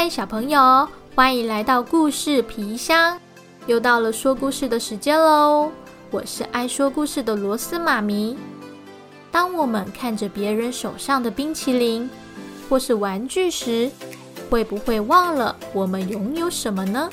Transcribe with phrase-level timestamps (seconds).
[0.00, 3.18] 嗨，小朋友，欢迎来到故事皮箱。
[3.66, 5.72] 又到了说故事的时间喽！
[6.12, 8.38] 我是爱说故事的罗斯妈咪。
[9.32, 12.08] 当我们看着别人手上的冰淇淋
[12.70, 13.90] 或是玩具时，
[14.48, 17.10] 会不会忘了我们拥有什么呢？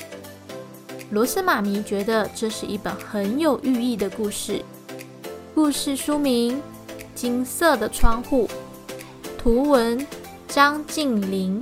[1.10, 4.62] 罗斯妈咪觉得这是一本很有寓意的故事。
[5.56, 6.56] 故事书名
[7.16, 8.46] 《金色的窗户》，
[9.36, 10.06] 图文
[10.46, 11.60] 张静玲、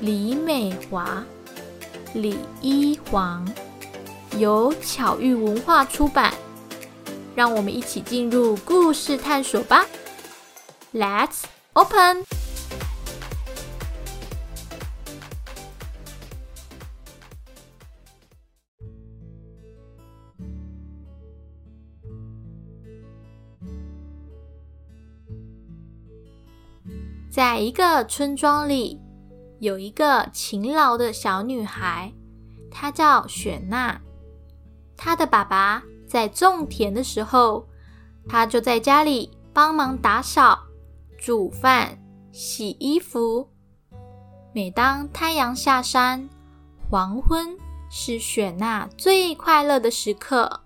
[0.00, 1.22] 李美华、
[2.14, 3.46] 李一煌，
[4.38, 6.32] 由巧遇文化出版。
[7.36, 9.84] 让我们一起进入故事探索吧
[10.94, 11.42] ！Let's
[11.74, 12.24] open。
[27.30, 28.98] 在一个村庄里，
[29.60, 32.12] 有一个勤劳的小女孩，
[32.70, 34.00] 她叫雪娜。
[34.96, 37.66] 她的爸爸在种田的时候，
[38.26, 40.58] 她就在家里帮忙打扫、
[41.18, 41.98] 煮饭、
[42.32, 43.50] 洗衣服。
[44.54, 46.26] 每当太阳下山，
[46.88, 47.54] 黄昏
[47.90, 50.60] 是雪娜最快乐的时刻。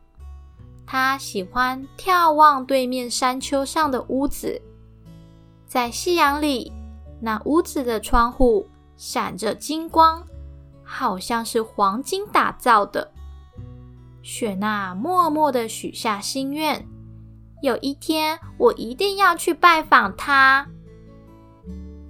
[0.86, 4.62] 她喜欢眺望对面山丘上的屋子。
[5.66, 6.72] 在夕阳里，
[7.20, 8.64] 那屋子的窗户
[8.96, 10.24] 闪着金光，
[10.82, 13.12] 好像是黄金打造的。
[14.22, 16.86] 雪娜默默的许下心愿：
[17.62, 20.66] 有一天，我一定要去拜访他。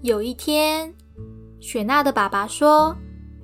[0.02, 0.94] 有一天，
[1.60, 2.94] 雪娜的爸爸说：“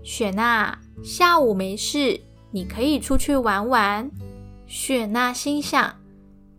[0.05, 4.11] 雪娜，下午没事，你可以出去玩玩。”
[4.69, 5.97] 雪娜心想：“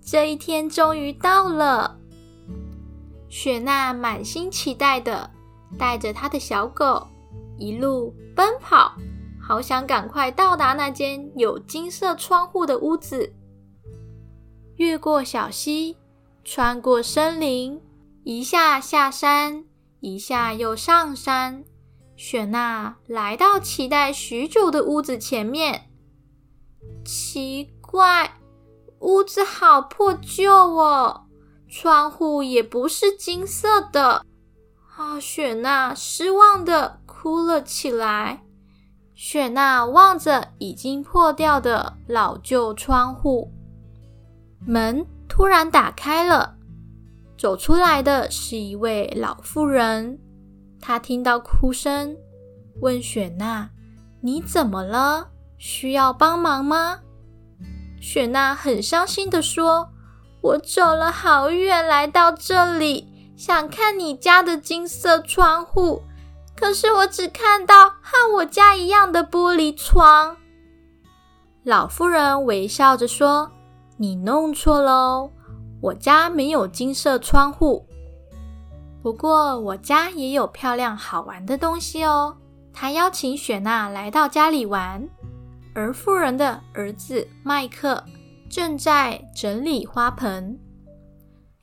[0.04, 1.98] 这一天终于到了。”
[3.30, 5.30] 雪娜满心期待的
[5.78, 7.08] 带着他的小狗
[7.58, 8.94] 一路奔跑，
[9.42, 13.34] 好想赶快到达那间有金色窗户的屋子。
[14.78, 15.98] 越过小溪，
[16.44, 17.80] 穿过森林，
[18.24, 19.66] 一下下山，
[20.00, 21.64] 一下又上山。
[22.16, 25.90] 雪娜来到期待许久的屋子前面。
[27.04, 28.40] 奇怪，
[29.00, 31.26] 屋子好破旧哦。
[31.68, 34.26] 窗户也不是金色的，
[35.02, 35.20] 啊！
[35.20, 38.44] 雪娜失望的哭了起来。
[39.16, 43.52] 雪娜望着已经破掉的老旧窗户，
[44.66, 46.56] 门突然打开了，
[47.38, 50.20] 走出来的是一位老妇人。
[50.80, 52.16] 她听到哭声，
[52.80, 53.70] 问雪娜
[54.22, 55.30] ：“你怎么了？
[55.58, 57.00] 需要帮忙吗？”
[58.00, 59.90] 雪娜很伤心的说。
[60.42, 63.11] 我走了好远来到这里，
[63.44, 66.04] 想看你家的金色窗户，
[66.56, 70.38] 可是我只看到和我家一样的玻璃窗。
[71.64, 73.50] 老妇人微笑着说
[73.98, 75.32] ：“你弄错喽，
[75.82, 77.84] 我家没有金色窗户。
[79.02, 82.38] 不过我家也有漂亮好玩的东西哦。”
[82.72, 85.10] 她邀请雪娜来到家里玩，
[85.74, 88.04] 而妇人的儿子麦克。
[88.52, 90.60] 正在整理花盆，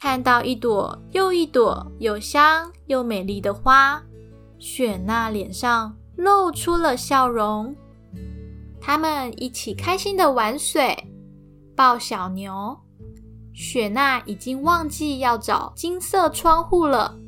[0.00, 4.00] 看到一朵又一朵又香又美丽的花，
[4.58, 7.74] 雪娜脸上露出了笑容。
[8.80, 10.96] 他们一起开心的玩水、
[11.74, 12.78] 抱小牛。
[13.52, 17.18] 雪娜已经忘记要找金色窗户了。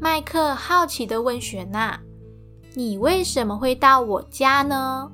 [0.00, 2.00] 麦克好奇的问雪娜
[2.74, 5.12] ：“你为什么会到我家呢？”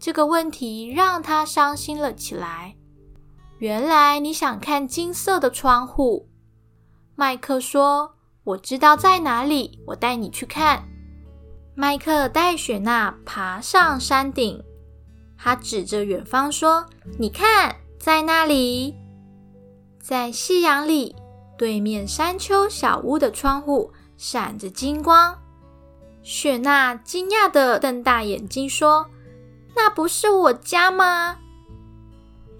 [0.00, 2.74] 这个问题让他伤心了起来。
[3.60, 6.30] 原来你想看金色的窗户，
[7.14, 10.82] 麦克说：“我知道在哪里，我带你去看。”
[11.76, 14.64] 麦克带雪娜爬上山顶，
[15.36, 16.86] 他指着远方说
[17.20, 18.96] ：“你看，在那里，
[20.00, 21.14] 在夕阳里，
[21.58, 25.38] 对面山丘小屋的窗户闪着金光。”
[26.24, 29.06] 雪娜惊讶的瞪大眼睛说。
[29.76, 31.36] 那不是我家吗？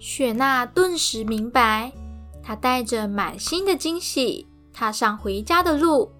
[0.03, 1.91] 雪娜顿时明白，
[2.41, 6.11] 她带着满心的惊喜踏上回家的路。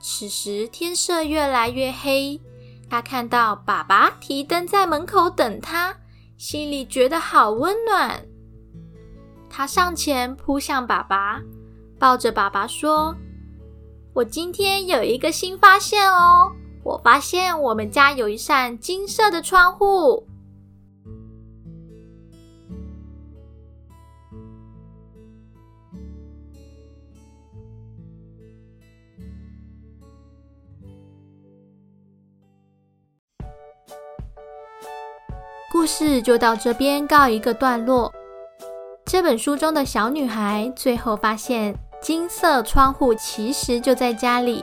[0.00, 2.40] 此时天色越来越黑，
[2.90, 5.94] 她看到爸爸提灯在门口等她，
[6.36, 8.26] 心里觉得好温暖。
[9.48, 11.40] 她上前扑向爸爸，
[12.00, 13.14] 抱着爸爸说
[14.12, 16.50] ：“我今天有一个新发现哦。”
[16.82, 20.26] 我发现我们家有一扇金色的窗户。
[35.72, 38.12] 故事就到这边告一个段落。
[39.06, 44.62] 这本书中的小女孩最后发现，金色窗户其实就在家里，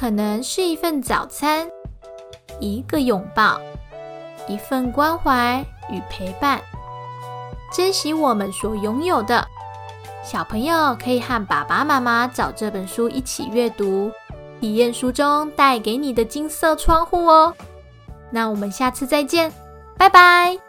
[0.00, 1.68] 可能是一份早餐，
[2.58, 3.60] 一个拥抱，
[4.48, 6.62] 一份关怀与陪伴。
[7.70, 9.46] 珍惜我们所拥有的，
[10.24, 14.10] 小朋友可以和爸爸妈妈找这本书一起阅读，
[14.62, 17.54] 体验书中带给你的金色窗户哦。
[18.30, 19.52] 那我们下次再见。
[19.98, 20.65] 拜拜。